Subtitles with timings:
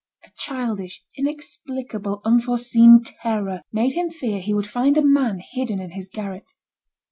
[0.25, 5.91] A childish, inexplicable, unforeseen terror made him fear he would find a man hidden in
[5.91, 6.53] his garret.